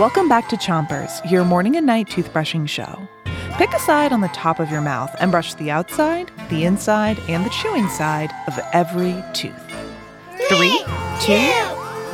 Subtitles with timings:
[0.00, 3.06] Welcome back to Chompers, your morning and night toothbrushing show.
[3.58, 7.18] Pick a side on the top of your mouth and brush the outside, the inside,
[7.28, 9.52] and the chewing side of every tooth.
[10.48, 10.78] Three,
[11.20, 11.52] two,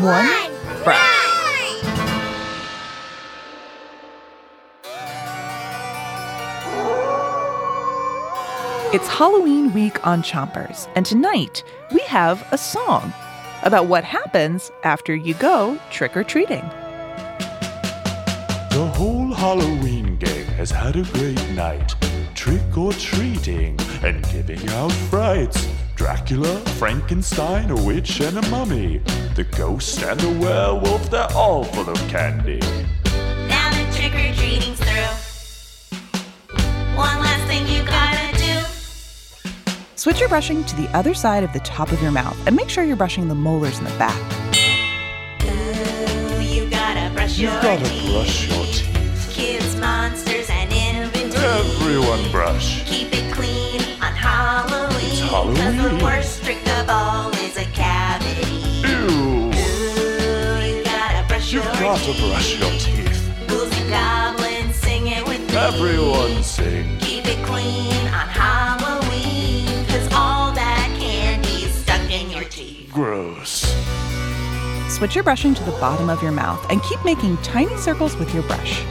[0.02, 0.50] one,
[0.82, 0.98] brush.
[8.92, 11.62] It's Halloween week on Chompers, and tonight
[11.92, 13.12] we have a song
[13.62, 16.68] about what happens after you go trick or treating.
[19.36, 21.94] The whole Halloween gang has had a great night.
[22.34, 25.68] Trick or treating and giving out frights.
[25.94, 29.02] Dracula, Frankenstein, a witch, and a mummy.
[29.34, 32.60] The ghost and the werewolf, they're all full of candy.
[33.46, 35.12] Now the trick or treating's through.
[36.96, 38.64] One last thing you gotta do.
[39.96, 42.70] Switch your brushing to the other side of the top of your mouth and make
[42.70, 44.18] sure you're brushing the molars in the back.
[45.44, 48.12] Ooh, you gotta brush You've your gotta teeth.
[48.12, 48.85] brush your teeth.
[49.36, 51.44] Kids, monsters, and in between.
[51.44, 52.82] Everyone brush.
[52.86, 55.10] Keep it clean on Halloween.
[55.12, 55.98] It's 'cause Halloween.
[55.98, 58.56] the worst trick of all is a cavity.
[58.80, 59.52] Ew!
[59.52, 63.20] Ooh, you gotta brush You've your gotta brush your teeth.
[63.46, 65.54] Ghouls and goblins, sing it with me.
[65.56, 66.96] Everyone sing.
[67.00, 69.84] Keep it clean on Halloween.
[69.86, 72.90] Cause all that candy's stuck in your teeth.
[72.90, 73.66] Gross.
[74.88, 78.32] Switch your brushing to the bottom of your mouth and keep making tiny circles with
[78.32, 78.82] your brush.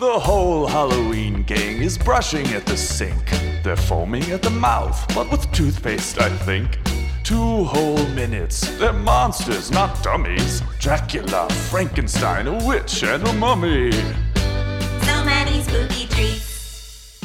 [0.00, 3.22] The whole Halloween gang is brushing at the sink.
[3.62, 6.78] They're foaming at the mouth, but with toothpaste, I think.
[7.22, 8.66] Two whole minutes.
[8.78, 10.62] They're monsters, not dummies.
[10.78, 13.92] Dracula, Frankenstein, a witch, and a mummy.
[13.92, 17.20] So many spooky treats.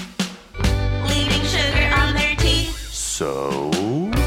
[1.07, 2.75] Leaving sugar on their teeth.
[2.91, 3.71] So.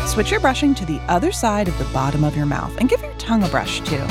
[0.06, 3.02] Switch your brushing to the other side of the bottom of your mouth and give
[3.02, 4.06] your tongue a brush too.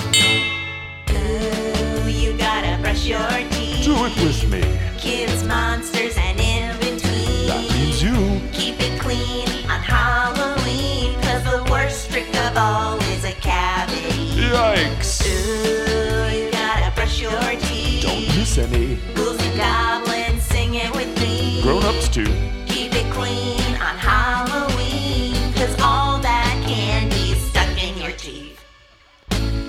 [1.09, 3.67] Ooh, you gotta brush your teeth.
[3.88, 4.61] Do it with me.
[4.98, 7.48] Kids, monsters, and in between.
[7.48, 8.42] That means you.
[8.52, 11.14] Keep it clean on Halloween.
[11.21, 14.42] Cause the worst trick of all is a cavity.
[14.42, 15.26] Yikes!
[15.26, 17.31] Ooh, you gotta brush your
[17.61, 18.03] teeth.
[18.03, 18.97] Don't miss any.
[19.15, 21.61] Ghouls and goblins, sing it with me.
[21.61, 22.26] Grown ups too.
[22.67, 25.33] Keep it clean on Halloween.
[25.53, 28.59] Cause all that candy's stuck in your teeth.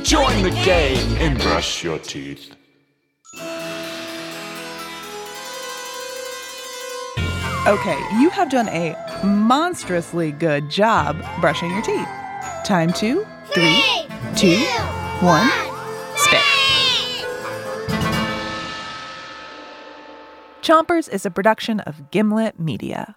[0.02, 2.56] Join the game and brush your teeth.
[7.66, 12.08] Okay, you have done a monstrously good job brushing your teeth.
[12.64, 13.82] Time to three,
[14.36, 14.58] two,
[15.20, 15.50] one,
[16.16, 16.40] spit.
[20.62, 23.16] Chompers is a production of Gimlet Media.